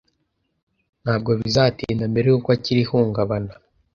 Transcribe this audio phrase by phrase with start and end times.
[1.03, 3.53] Ntabwo bizatinda mbere yuko akira ihungabana.